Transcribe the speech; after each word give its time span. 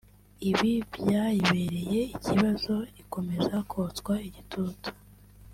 Ibi 0.49 0.71
byayibereye 0.95 1.99
ikibazo 2.15 2.75
ikomeza 3.01 3.55
kotswa 3.71 4.13
igitutu 4.27 4.89